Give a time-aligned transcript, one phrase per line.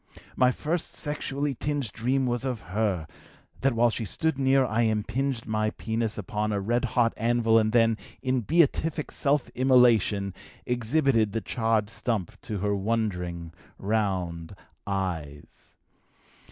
[0.35, 3.05] My first sexually tinged dream was of her
[3.59, 7.71] that while she stood near I impinged my penis upon a red hot anvil and
[7.71, 10.33] then, in beatific self immolation,
[10.65, 14.55] exhibited the charred stump to her wondering, round
[14.87, 15.75] eyes.